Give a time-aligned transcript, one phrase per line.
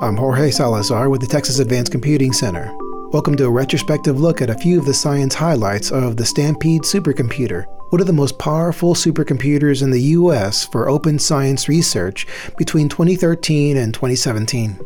[0.00, 2.72] I'm Jorge Salazar with the Texas Advanced Computing Center.
[3.10, 6.82] Welcome to a retrospective look at a few of the science highlights of the Stampede
[6.82, 10.64] supercomputer, one of the most powerful supercomputers in the U.S.
[10.64, 14.78] for open science research between 2013 and 2017.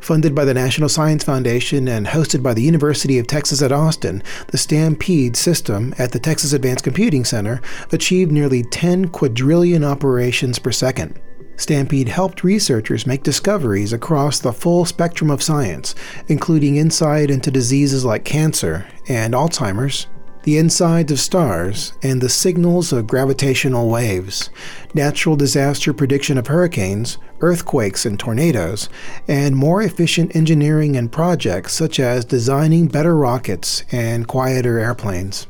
[0.00, 4.24] Funded by the National Science Foundation and hosted by the University of Texas at Austin,
[4.48, 7.60] the Stampede system at the Texas Advanced Computing Center
[7.92, 11.20] achieved nearly 10 quadrillion operations per second.
[11.58, 15.94] Stampede helped researchers make discoveries across the full spectrum of science,
[16.28, 20.06] including insight into diseases like cancer and Alzheimer's,
[20.44, 24.50] the insides of stars, and the signals of gravitational waves,
[24.94, 28.88] natural disaster prediction of hurricanes, earthquakes and tornadoes,
[29.26, 35.48] and more efficient engineering and projects such as designing better rockets and quieter airplanes.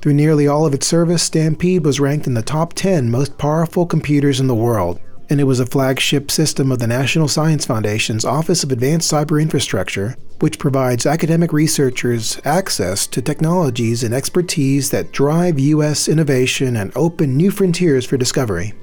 [0.00, 3.84] Through nearly all of its service, Stampede was ranked in the top 10 most powerful
[3.84, 4.98] computers in the world
[5.30, 9.40] and it was a flagship system of the National Science Foundation's Office of Advanced Cyber
[9.40, 16.08] Infrastructure, which provides academic researchers access to technologies and expertise that drive U.S.
[16.08, 18.74] innovation and open new frontiers for discovery.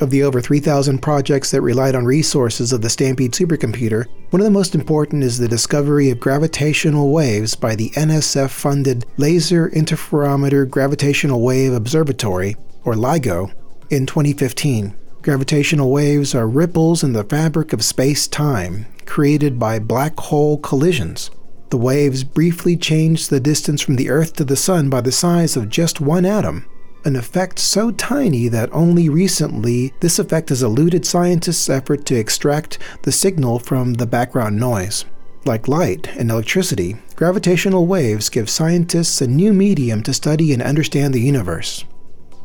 [0.00, 4.44] Of the over 3,000 projects that relied on resources of the Stampede supercomputer, one of
[4.44, 10.68] the most important is the discovery of gravitational waves by the NSF funded Laser Interferometer
[10.68, 13.52] Gravitational Wave Observatory, or LIGO,
[13.90, 14.94] in 2015.
[15.22, 21.30] Gravitational waves are ripples in the fabric of space time, created by black hole collisions.
[21.68, 25.56] The waves briefly change the distance from the Earth to the Sun by the size
[25.56, 26.64] of just one atom,
[27.04, 32.78] an effect so tiny that only recently this effect has eluded scientists' effort to extract
[33.02, 35.04] the signal from the background noise.
[35.44, 41.12] Like light and electricity, gravitational waves give scientists a new medium to study and understand
[41.12, 41.84] the universe.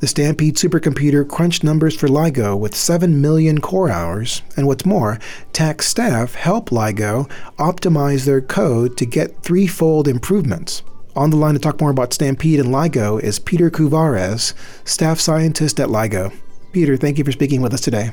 [0.06, 5.18] The Stampede supercomputer crunched numbers for LIGO with 7 million core hours, and what's more,
[5.52, 10.84] TACC staff help LIGO optimize their code to get threefold improvements.
[11.16, 14.54] On the line to talk more about Stampede and LIGO is Peter Couvares,
[14.88, 16.32] staff scientist at LIGO.
[16.72, 18.12] Peter, thank you for speaking with us today.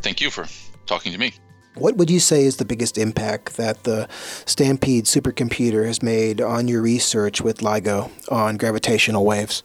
[0.00, 0.46] Thank you for
[0.86, 1.34] talking to me.
[1.74, 4.08] What would you say is the biggest impact that the
[4.46, 9.64] Stampede supercomputer has made on your research with LIGO on gravitational waves?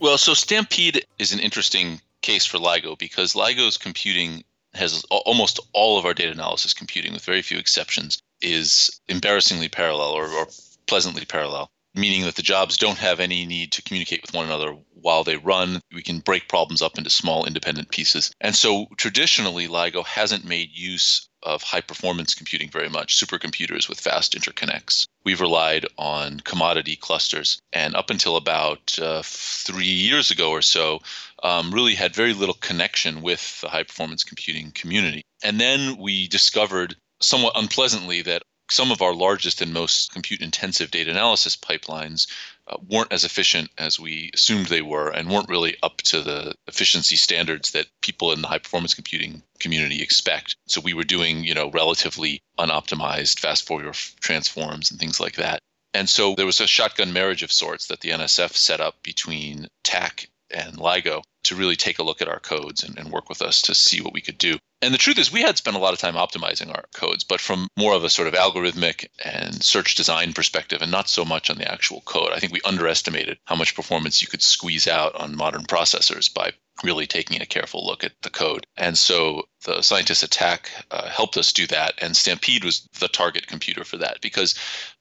[0.00, 4.44] Well, so Stampede is an interesting case for LIGO because LIGO's computing
[4.74, 10.10] has almost all of our data analysis computing, with very few exceptions, is embarrassingly parallel
[10.10, 10.46] or, or
[10.86, 14.76] pleasantly parallel, meaning that the jobs don't have any need to communicate with one another
[14.94, 15.80] while they run.
[15.92, 18.30] We can break problems up into small independent pieces.
[18.40, 24.00] And so traditionally, LIGO hasn't made use of high performance computing very much, supercomputers with
[24.00, 25.06] fast interconnects.
[25.24, 31.00] We've relied on commodity clusters, and up until about uh, three years ago or so,
[31.42, 35.22] um, really had very little connection with the high performance computing community.
[35.42, 40.90] And then we discovered somewhat unpleasantly that some of our largest and most compute intensive
[40.90, 42.26] data analysis pipelines
[42.68, 46.54] Uh, weren't as efficient as we assumed they were and weren't really up to the
[46.66, 50.54] efficiency standards that people in the high performance computing community expect.
[50.66, 55.60] So we were doing, you know, relatively unoptimized fast Fourier transforms and things like that.
[55.94, 59.68] And so there was a shotgun marriage of sorts that the NSF set up between
[59.84, 63.40] TACC and LIGO to really take a look at our codes and, and, work with
[63.40, 64.58] us to see what we could do.
[64.80, 67.40] And the truth is, we had spent a lot of time optimizing our codes, but
[67.40, 71.50] from more of a sort of algorithmic and search design perspective, and not so much
[71.50, 72.32] on the actual code.
[72.32, 76.52] I think we underestimated how much performance you could squeeze out on modern processors by
[76.84, 78.68] really taking a careful look at the code.
[78.76, 83.08] And so the scientists at TACC uh, helped us do that, and Stampede was the
[83.08, 84.54] target computer for that because,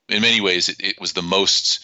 [0.09, 1.79] in many ways, it, it was the most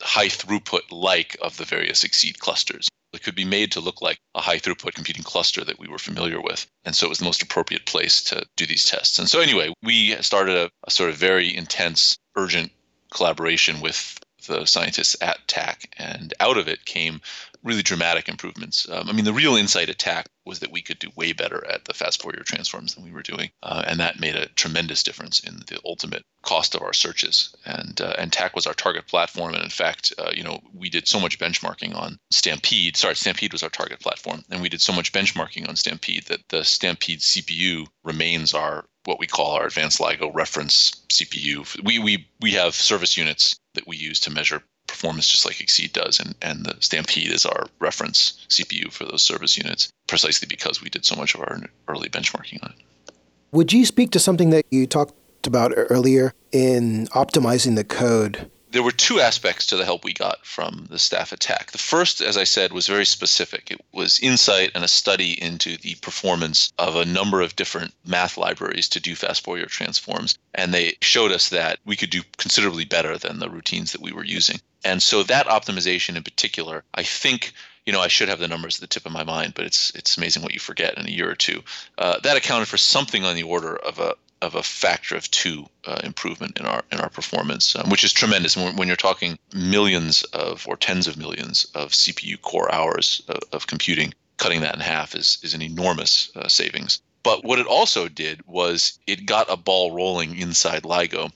[0.00, 2.88] high throughput like of the various XSEDE clusters.
[3.12, 5.98] It could be made to look like a high throughput computing cluster that we were
[5.98, 6.66] familiar with.
[6.84, 9.18] And so it was the most appropriate place to do these tests.
[9.18, 12.72] And so, anyway, we started a, a sort of very intense, urgent
[13.10, 15.86] collaboration with the scientists at TACC.
[15.98, 17.20] And out of it came
[17.62, 18.88] really dramatic improvements.
[18.88, 21.64] Um, I mean, the real insight at TACC was that we could do way better
[21.66, 25.02] at the fast Fourier transforms than we were doing, uh, and that made a tremendous
[25.02, 27.54] difference in the ultimate cost of our searches.
[27.64, 30.88] And uh, and TACC was our target platform, and in fact, uh, you know, we
[30.88, 32.96] did so much benchmarking on Stampede.
[32.96, 36.40] Sorry, Stampede was our target platform, and we did so much benchmarking on Stampede that
[36.48, 41.66] the Stampede CPU remains our what we call our advanced LIGO reference CPU.
[41.84, 45.92] We we we have service units that we use to measure performance just like XSEDE
[45.92, 50.82] does, and, and the Stampede is our reference CPU for those service units, precisely because
[50.82, 53.14] we did so much of our early benchmarking on it.
[53.50, 58.82] Would you speak to something that you talked about earlier in optimizing the code there
[58.82, 61.72] were two aspects to the help we got from the staff at TACC.
[61.72, 63.70] The first, as I said, was very specific.
[63.70, 68.38] It was insight and a study into the performance of a number of different math
[68.38, 70.38] libraries to do fast Fourier transforms.
[70.54, 74.12] And they showed us that we could do considerably better than the routines that we
[74.12, 74.58] were using.
[74.84, 77.52] And so that optimization in particular, I think
[77.86, 79.90] you know, I should have the numbers at the tip of my mind, but it's
[79.94, 81.62] it's amazing what you forget in a year or two.
[81.98, 85.66] Uh, that accounted for something on the order of a of a factor of two
[85.86, 88.56] uh, improvement in our in our performance, um, which is tremendous.
[88.56, 93.66] When, you're talking millions of or tens of millions of CPU core hours of, of
[93.66, 97.00] computing, cutting that in half is is an enormous uh, savings.
[97.24, 101.32] But what it also did was it got a ball rolling inside LIGO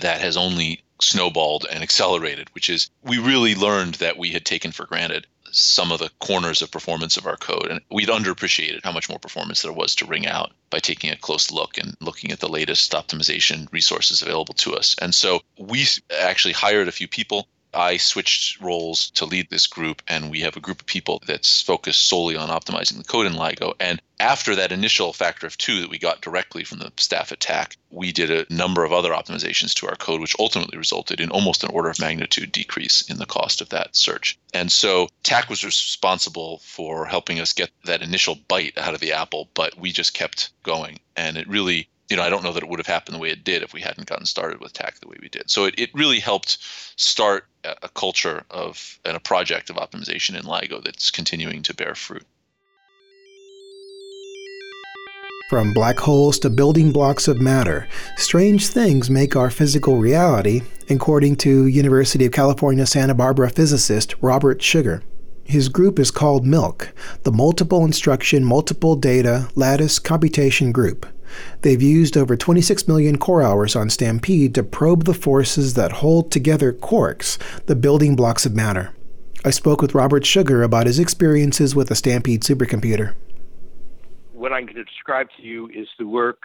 [0.00, 4.72] that has only snowballed and accelerated, which is we really learned that we had taken
[4.72, 7.68] for granted some of the corners of performance of our code.
[7.70, 11.16] And we'd underappreciated how much more performance there was to wring out by taking a
[11.16, 14.96] close look and looking at the latest optimization resources available to us.
[15.00, 15.86] And so we
[16.20, 20.56] actually hired a few people I switched roles to lead this group, and we have
[20.56, 23.74] a group of people that's focused solely on optimizing the code in LIGO.
[23.80, 27.40] And after that initial factor of two that we got directly from the staff at
[27.40, 31.30] TACC, we did a number of other optimizations to our code, which ultimately resulted in
[31.30, 34.38] almost an order of magnitude decrease in the cost of that search.
[34.52, 39.12] And so TACC was responsible for helping us get that initial bite out of the
[39.12, 41.00] apple, but we just kept going.
[41.16, 43.30] And it really you know, I don't know that it would have happened the way
[43.30, 45.50] it did if we hadn't gotten started with TACC the way we did.
[45.50, 46.58] So it, it really helped
[46.96, 51.94] start a culture of and a project of optimization in LIGO that's continuing to bear
[51.94, 52.26] fruit.
[55.50, 57.86] From black holes to building blocks of matter,
[58.16, 64.62] strange things make our physical reality, according to University of California Santa Barbara physicist Robert
[64.62, 65.02] Sugar.
[65.44, 66.88] His group is called MILC,
[67.22, 71.06] the Multiple Instruction Multiple Data Lattice Computation Group.
[71.62, 76.30] They've used over 26 million core hours on Stampede to probe the forces that hold
[76.30, 78.92] together quarks, the building blocks of matter.
[79.44, 83.14] I spoke with Robert Sugar about his experiences with the Stampede supercomputer.
[84.32, 86.38] What I'm going to describe to you is the work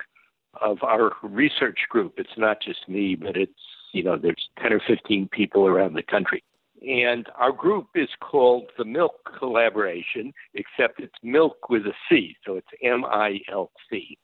[0.61, 2.15] of our research group.
[2.17, 3.53] It's not just me, but it's,
[3.93, 6.43] you know, there's 10 or 15 people around the country.
[6.81, 12.55] And our group is called the MILC Collaboration, except it's milk with a C, so
[12.55, 14.17] it's M I L C.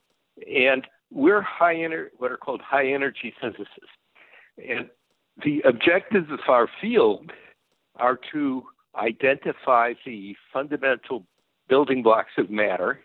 [0.47, 3.69] And we're high ener- what are called high energy physicists.
[4.57, 4.89] And
[5.43, 7.31] the objectives of our field
[7.97, 8.63] are to
[8.95, 11.25] identify the fundamental
[11.67, 12.99] building blocks of matter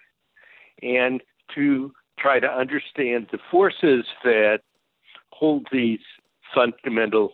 [0.83, 1.23] and
[1.55, 4.61] to try to understand the forces that
[5.33, 6.01] hold these
[6.55, 7.33] fundamental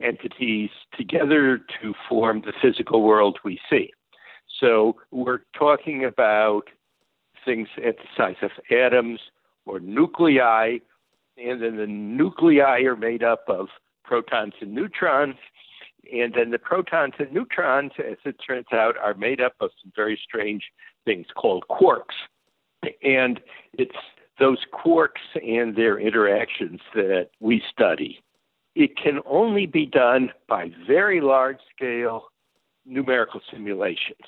[0.00, 3.90] entities together to form the physical world we see.
[4.60, 6.62] So we're talking about
[7.48, 9.20] things at the size of atoms
[9.64, 10.78] or nuclei,
[11.38, 13.68] and then the nuclei are made up of
[14.04, 15.36] protons and neutrons.
[16.12, 19.92] And then the protons and neutrons, as it turns out, are made up of some
[19.96, 20.62] very strange
[21.04, 22.16] things called quarks.
[23.02, 23.40] And
[23.74, 23.96] it's
[24.38, 28.22] those quarks and their interactions that we study.
[28.74, 32.26] It can only be done by very large scale
[32.86, 34.26] numerical simulations.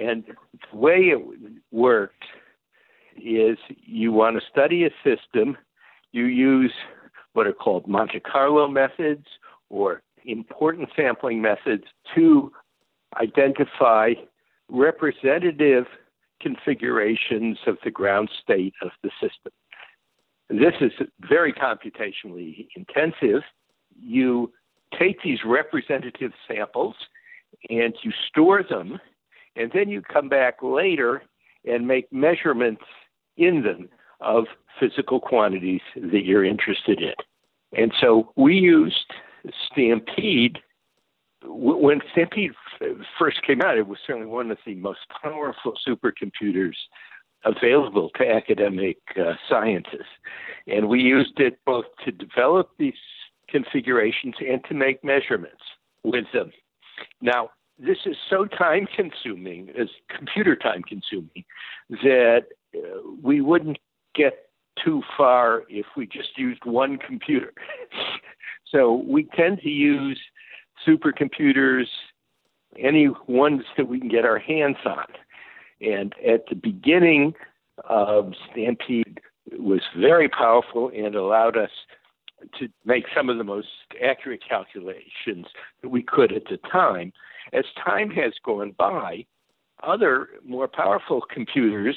[0.00, 0.24] And
[0.70, 1.20] the way it
[1.70, 2.24] worked
[3.16, 5.56] is you want to study a system,
[6.12, 6.72] you use
[7.34, 9.26] what are called Monte Carlo methods
[9.70, 11.84] or important sampling methods
[12.14, 12.52] to
[13.20, 14.12] identify
[14.68, 15.84] representative
[16.40, 19.52] configurations of the ground state of the system.
[20.48, 23.42] This is very computationally intensive.
[23.98, 24.52] You
[24.98, 26.94] take these representative samples
[27.70, 28.98] and you store them
[29.56, 31.22] and then you come back later
[31.64, 32.82] and make measurements
[33.36, 33.88] in them
[34.20, 34.44] of
[34.78, 37.14] physical quantities that you're interested in.
[37.76, 39.12] And so we used
[39.70, 40.58] Stampede.
[41.44, 42.52] When Stampede
[43.18, 46.74] first came out, it was certainly one of the most powerful supercomputers
[47.44, 49.34] available to academic uh.
[50.66, 52.94] And we used it both to develop these
[53.48, 55.62] configurations and to make measurements
[56.04, 56.52] with them.
[57.20, 61.44] Now, this is so time consuming, as computer time consuming,
[61.90, 62.80] that uh,
[63.22, 63.78] we wouldn't
[64.14, 64.50] get
[64.82, 67.52] too far if we just used one computer.
[68.70, 70.20] so we tend to use
[70.86, 71.86] supercomputers,
[72.78, 75.06] any ones that we can get our hands on.
[75.80, 77.34] And at the beginning,
[78.50, 79.20] Stampede
[79.58, 81.70] was very powerful and allowed us
[82.58, 83.68] to make some of the most
[84.02, 85.46] accurate calculations
[85.80, 87.12] that we could at the time.
[87.52, 89.26] As time has gone by,
[89.82, 91.96] other more powerful computers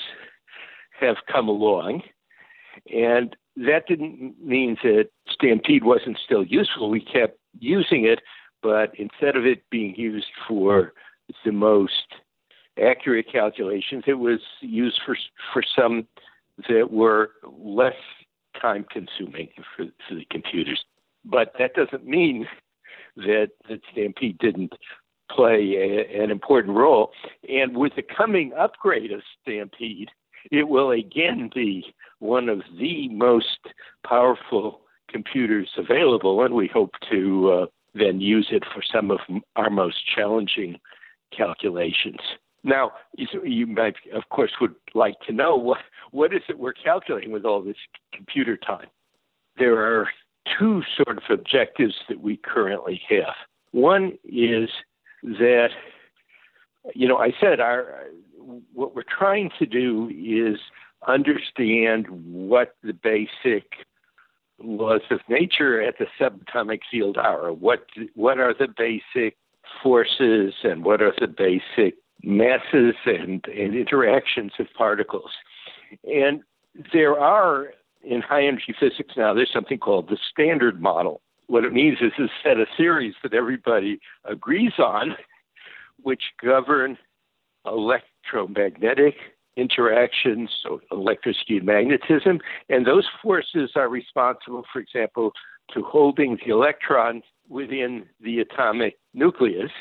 [0.99, 2.01] have come along,
[2.91, 6.89] and that didn't mean that Stampede wasn't still useful.
[6.89, 8.19] We kept using it,
[8.61, 10.93] but instead of it being used for
[11.43, 11.91] the most
[12.81, 15.15] accurate calculations, it was used for
[15.53, 16.07] for some
[16.69, 17.93] that were less
[18.59, 20.83] time consuming for, for the computers.
[21.23, 22.47] But that doesn't mean
[23.17, 24.73] that, that Stampede didn't
[25.29, 27.12] play a, an important role.
[27.50, 30.10] And with the coming upgrade of Stampede,
[30.51, 33.60] it will again be one of the most
[34.08, 39.20] powerful computers available, and we hope to uh, then use it for some of
[39.55, 40.77] our most challenging
[41.36, 42.20] calculations.
[42.63, 45.79] Now, you might, of course, would like to know what
[46.12, 47.77] what is it we're calculating with all this
[48.13, 48.88] computer time.
[49.58, 50.10] There are
[50.58, 53.36] two sort of objectives that we currently have.
[53.72, 54.70] One is
[55.25, 55.70] that,
[56.94, 58.05] you know, I said our
[58.74, 60.60] what we're trying to do is
[61.08, 63.63] understand what the basic
[64.63, 67.51] laws of nature at the subatomic field are.
[67.51, 69.38] What what are the basic
[69.82, 75.32] forces and what are the basic masses and, and interactions of particles?
[76.03, 76.41] And
[76.94, 77.72] there are
[78.03, 81.22] in high energy physics now, there's something called the standard model.
[81.47, 85.15] What it means is a set of theories that everybody agrees on,
[86.01, 86.97] which govern
[87.65, 89.15] electromagnetic
[89.57, 95.31] interactions, so electricity and magnetism, and those forces are responsible, for example,
[95.73, 99.71] to holding the electron within the atomic nucleus.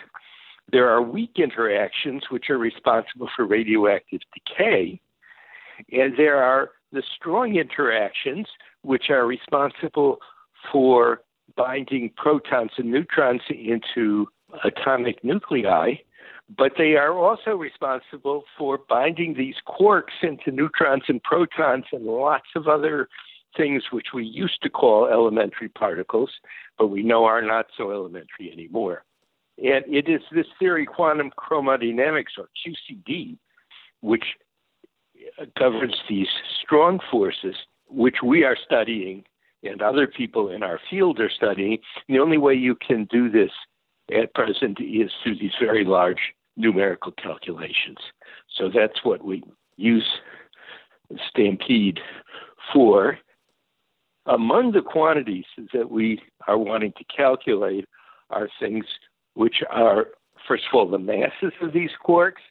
[0.70, 5.00] There are weak interactions which are responsible for radioactive decay,
[5.92, 8.46] and there are the strong interactions
[8.82, 10.18] which are responsible
[10.70, 11.20] for
[11.56, 14.26] binding protons and neutrons into
[14.64, 15.94] atomic nuclei
[16.56, 22.48] but they are also responsible for binding these quarks into neutrons and protons and lots
[22.54, 23.08] of other
[23.56, 26.30] things which we used to call elementary particles,
[26.76, 29.04] but we know are not so elementary anymore.
[29.58, 33.38] And it is this theory, quantum chromodynamics, or QCD,
[34.00, 34.24] which
[35.58, 36.28] governs these
[36.62, 37.54] strong forces,
[37.88, 39.24] which we are studying
[39.64, 41.78] and other people in our field are studying.
[42.08, 43.50] The only way you can do this
[44.14, 47.98] at present is through these very large numerical calculations.
[48.56, 49.42] So that's what we
[49.76, 50.06] use
[51.28, 52.00] Stampede
[52.72, 53.18] for.
[54.26, 57.86] Among the quantities that we are wanting to calculate
[58.30, 58.84] are things
[59.34, 60.06] which are,
[60.46, 62.42] first of all, the masses of these quarks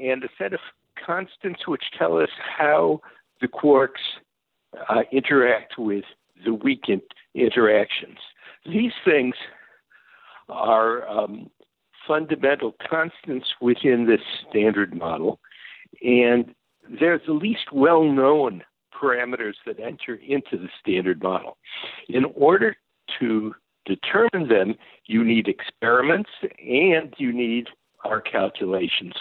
[0.00, 0.60] and a set of
[1.04, 3.00] constants which tell us how
[3.40, 3.90] the quarks
[4.88, 6.04] uh, interact with
[6.44, 6.84] the weak
[7.34, 8.18] interactions.
[8.64, 9.34] These things
[10.48, 11.50] are um,
[12.06, 15.40] fundamental constants within this standard model,
[16.02, 16.54] and
[17.00, 18.62] they're the least well known
[18.94, 21.58] parameters that enter into the standard model.
[22.08, 22.76] In order
[23.18, 24.74] to determine them,
[25.06, 27.68] you need experiments and you need
[28.04, 29.14] our calculations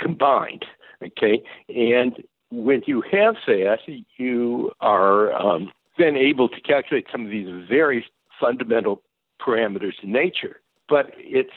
[0.00, 0.64] combined.
[1.04, 3.78] Okay, and when you have that,
[4.16, 8.06] you are um, then able to calculate some of these very
[8.40, 9.02] fundamental
[9.40, 10.60] parameters in nature.
[10.88, 11.50] But it's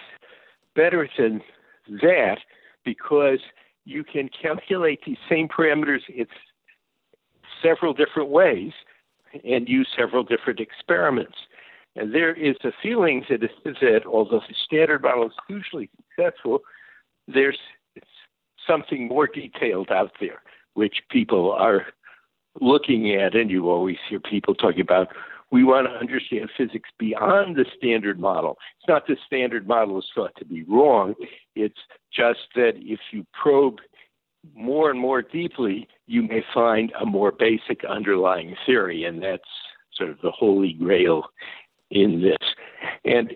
[0.75, 1.41] better than
[2.01, 2.39] that
[2.83, 3.39] because
[3.85, 6.25] you can calculate these same parameters in
[7.61, 8.71] several different ways
[9.43, 11.37] and use several different experiments.
[11.95, 16.59] And there is a feeling that, that although the standard model is hugely successful,
[17.27, 17.57] there's
[18.67, 20.41] something more detailed out there,
[20.73, 21.87] which people are
[22.59, 23.35] looking at.
[23.35, 25.09] And you always hear people talking about
[25.51, 28.57] we want to understand physics beyond the standard model.
[28.79, 31.13] It's not the standard model is thought to be wrong.
[31.55, 31.79] It's
[32.13, 33.79] just that if you probe
[34.55, 39.43] more and more deeply, you may find a more basic underlying theory, and that's
[39.93, 41.25] sort of the holy grail
[41.91, 42.53] in this.
[43.03, 43.35] And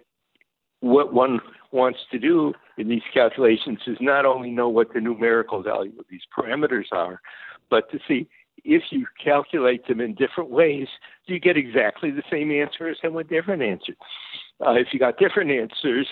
[0.79, 1.41] what one
[1.71, 6.05] wants to do in these calculations is not only know what the numerical value of
[6.09, 7.21] these parameters are,
[7.69, 8.27] but to see
[8.63, 10.87] if you calculate them in different ways,
[11.27, 13.93] do you get exactly the same answer as someone different answer.
[14.65, 16.07] Uh, if you got different answers,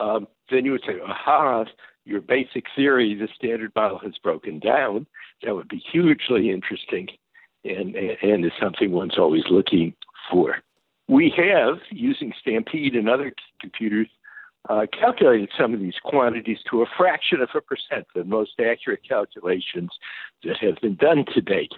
[0.00, 1.64] um, then you would say, aha,
[2.04, 5.06] your basic theory, the standard model has broken down.
[5.42, 7.08] That would be hugely interesting
[7.64, 9.94] and, and is something one's always looking
[10.30, 10.56] for.
[11.08, 14.08] We have, using Stampede and other computers,
[14.68, 19.00] uh, calculated some of these quantities to a fraction of a percent, the most accurate
[19.06, 19.90] calculations
[20.42, 21.72] that have been done to date.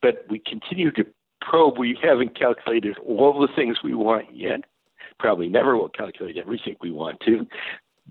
[0.00, 1.04] But we continue to
[1.40, 1.78] probe.
[1.78, 4.60] We haven't calculated all the things we want yet.
[5.18, 7.46] Probably never will calculate everything we want to.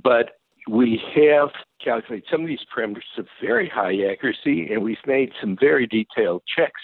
[0.04, 0.38] But
[0.70, 1.50] we have
[1.84, 6.44] calculated some of these parameters to very high accuracy, and we've made some very detailed
[6.54, 6.82] checks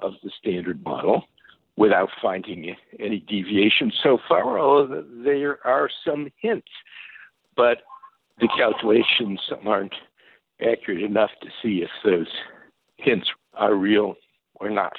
[0.00, 1.24] of the standard model.
[1.76, 4.86] Without finding any deviation so far,
[5.24, 6.68] there are some hints.
[7.56, 7.78] But
[8.38, 9.94] the calculations aren't
[10.60, 12.28] accurate enough to see if those
[12.96, 14.16] hints are real
[14.54, 14.92] or not.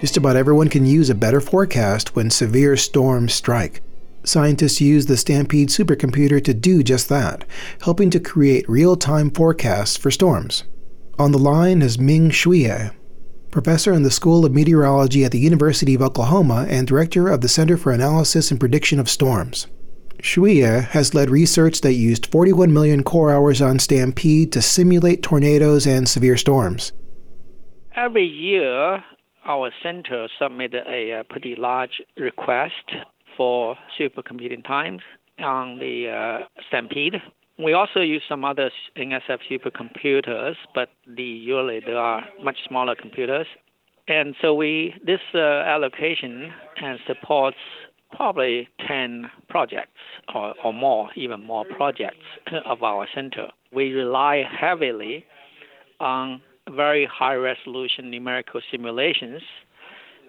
[0.00, 3.82] Just about everyone can use a better forecast when severe storms strike.
[4.24, 7.44] Scientists use the Stampede supercomputer to do just that,
[7.82, 10.64] helping to create real time forecasts for storms.
[11.20, 12.94] On the line is Ming Xue,
[13.50, 17.48] professor in the School of Meteorology at the University of Oklahoma and director of the
[17.48, 19.66] Center for Analysis and Prediction of Storms.
[20.22, 25.86] Xue has led research that used 41 million core hours on Stampede to simulate tornadoes
[25.86, 26.92] and severe storms.
[27.94, 29.04] Every year,
[29.44, 32.94] our center submitted a, a pretty large request
[33.36, 35.02] for supercomputing times
[35.38, 37.20] on the uh, Stampede
[37.62, 43.46] we also use some other NSF supercomputers, but the usually they are much smaller computers.
[44.08, 46.52] And so we this uh, allocation
[46.82, 47.56] and supports
[48.12, 50.00] probably 10 projects
[50.34, 52.24] or, or more, even more projects
[52.66, 53.48] of our center.
[53.72, 55.24] We rely heavily
[56.00, 56.42] on
[56.74, 59.42] very high resolution numerical simulations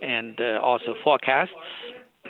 [0.02, 1.52] and uh, also forecasts.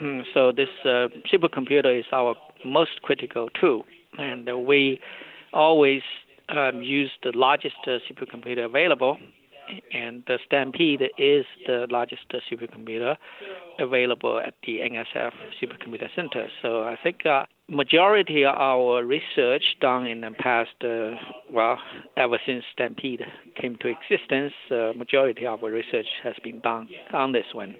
[0.34, 3.84] so this uh, supercomputer is our most critical tool
[4.18, 5.00] and uh, we
[5.52, 6.02] always
[6.48, 9.18] um, use the largest uh, supercomputer available,
[9.92, 13.16] and the Stampede is the largest uh, supercomputer
[13.78, 16.48] available at the NSF Supercomputer Center.
[16.60, 17.24] So I think
[17.68, 21.16] majority of our research done in the past, uh,
[21.50, 21.78] well,
[22.16, 23.22] ever since Stampede
[23.60, 27.76] came to existence, uh, majority of our research has been done on this one.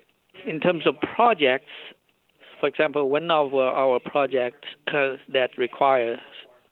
[0.47, 1.71] In terms of projects,
[2.62, 6.21] for example, one of our projects uh, that requires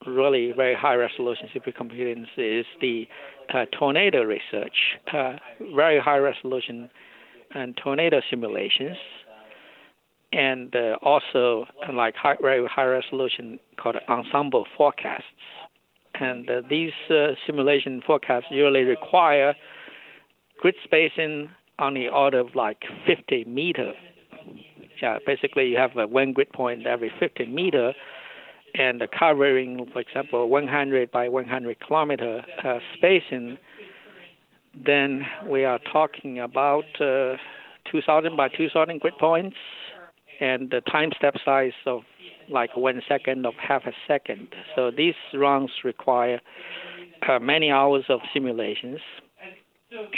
[0.07, 3.09] really very high resolution supercomputing is the
[3.53, 5.33] uh, tornado research, uh,
[5.75, 6.89] very high resolution
[7.57, 8.97] and tornado simulations,
[10.33, 15.25] and uh, also like high, very high resolution called ensemble forecasts.
[16.15, 19.57] And uh, these uh, simulation forecasts usually require
[20.61, 23.93] grid spacing on the order of like 50 meter
[25.01, 27.93] yeah, basically you have a one grid point every 50 meter,
[28.75, 33.59] and covering, for example, 100 by 100 kilometer uh, spacing.
[34.85, 37.37] Then we are talking about uh,
[37.91, 39.57] 2,000 by 2,000 grid points,
[40.41, 42.03] and the time step size of
[42.49, 44.49] like one second of half a second.
[44.75, 46.41] So these runs require
[47.29, 49.01] uh, many hours of simulations.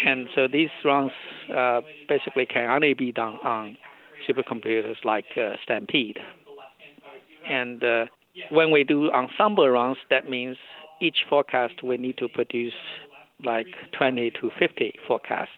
[0.05, 1.13] And so these runs
[1.55, 3.77] uh, basically can only be done on
[4.29, 6.19] supercomputers like uh, Stampede.
[7.49, 8.07] And uh,
[8.51, 10.57] when we do ensemble runs, that means
[11.01, 12.75] each forecast we need to produce
[13.45, 15.51] like 20 to 50 forecasts.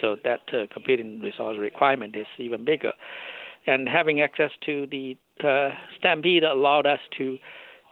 [0.00, 2.92] So that uh, computing resource requirement is even bigger.
[3.66, 7.38] And having access to the uh, Stampede allowed us to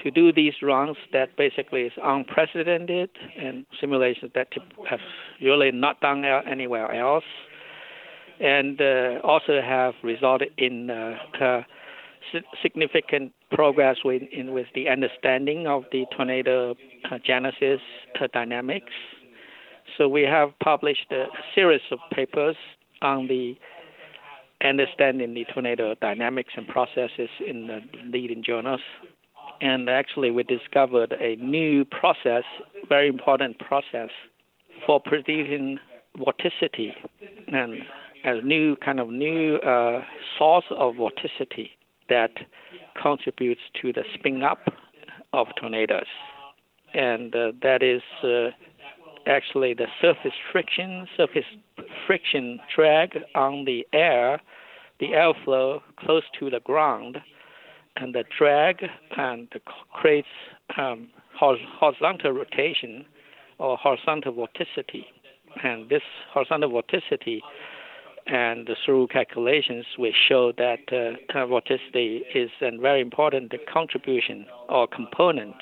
[0.02, 4.48] to do these runs that basically is unprecedented and simulations that
[4.90, 4.98] have
[5.40, 7.24] really not done anywhere else
[8.40, 11.62] and uh, also have resulted in uh, uh,
[12.62, 16.74] significant progress with, in, with the understanding of the tornado
[17.24, 17.80] genesis
[18.32, 18.92] dynamics.
[19.96, 22.56] So we have published a series of papers
[23.02, 23.56] on the
[24.64, 28.80] understanding the tornado dynamics and processes in the leading journals.
[29.60, 32.44] And actually, we discovered a new process,
[32.88, 34.10] very important process
[34.86, 35.78] for predicting
[36.18, 36.92] vorticity.
[37.48, 37.82] And
[38.24, 40.02] a new kind of new uh,
[40.38, 41.70] source of vorticity
[42.08, 42.30] that
[43.00, 44.60] contributes to the spin up
[45.32, 46.06] of tornadoes,
[46.94, 48.50] and uh, that is uh,
[49.26, 51.44] actually the surface friction, surface
[52.06, 54.40] friction drag on the air,
[55.00, 57.18] the airflow close to the ground,
[57.96, 58.84] and the drag
[59.16, 59.48] and
[59.92, 60.28] creates
[60.78, 61.08] um,
[61.38, 63.04] horizontal rotation
[63.58, 65.04] or horizontal vorticity,
[65.62, 67.40] and this horizontal vorticity
[68.26, 75.54] and through calculations, we show that uh, vorticity is a very important contribution or component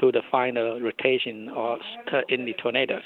[0.00, 1.78] to the final rotation or
[2.28, 3.02] in the tornadoes.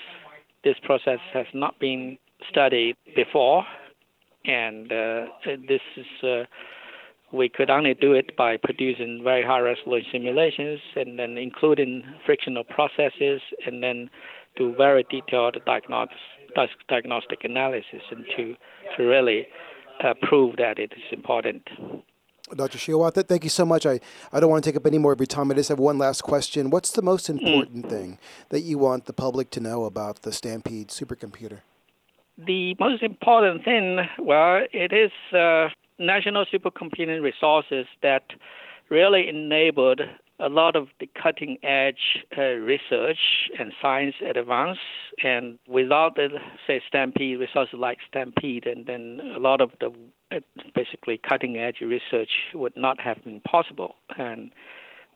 [0.65, 2.19] This process has not been
[2.49, 3.65] studied before,
[4.45, 5.27] and uh,
[5.67, 6.45] this is uh,
[7.33, 12.65] we could only do it by producing very high resolution simulations and then including frictional
[12.65, 14.09] processes and then
[14.57, 16.21] do very detailed diagnostics
[16.89, 18.55] diagnostic analysis and to,
[18.97, 19.47] to really
[20.03, 21.63] uh, prove that it is important.
[22.55, 22.77] Dr.
[22.77, 23.87] Xue, thank you so much.
[23.87, 24.01] I,
[24.33, 25.51] I don't want to take up any more of your time.
[25.51, 26.69] I just have one last question.
[26.71, 27.39] What's the most hmm.
[27.39, 27.91] important mm.
[27.91, 28.19] thing
[28.51, 31.61] that you want the public to know about the Stampede supercomputer?
[32.37, 38.25] The most important thing, well, it is uh, national supercomputing resources that
[38.91, 40.01] really enabled
[40.41, 43.19] a lot of the cutting edge uh, research
[43.59, 44.79] and science advance.
[45.23, 46.29] And without the,
[46.67, 49.93] say, Stampede, resources like Stampede, and then a lot of the
[50.35, 50.41] uh,
[50.75, 53.95] basically cutting edge research would not have been possible.
[54.19, 54.51] And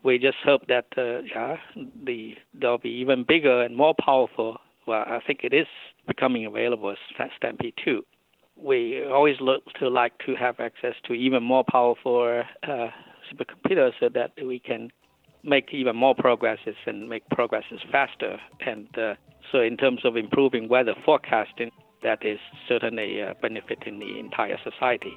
[0.04, 1.56] we just hope that uh, yeah,
[2.04, 4.58] the there'll be even bigger and more powerful.
[4.86, 5.66] Well, I think it is
[6.06, 8.02] becoming available as Stampede 2.
[8.56, 12.86] We always look to like to have access to even more powerful uh,
[13.30, 14.90] supercomputers so that we can
[15.42, 18.38] make even more progresses and make progresses faster.
[18.60, 19.14] And uh,
[19.52, 21.70] so, in terms of improving weather forecasting,
[22.02, 25.14] that is certainly uh, benefiting the entire society.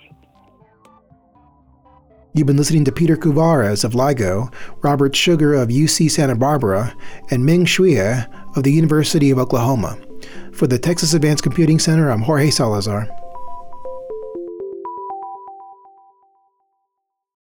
[2.34, 6.96] You've been listening to Peter Couvares of LIGO, Robert Sugar of UC Santa Barbara,
[7.30, 9.98] and Ming Xue of the University of Oklahoma.
[10.54, 13.21] For the Texas Advanced Computing Center, I'm Jorge Salazar.